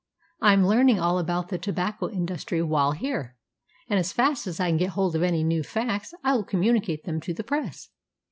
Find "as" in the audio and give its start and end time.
3.99-4.11, 4.47-4.59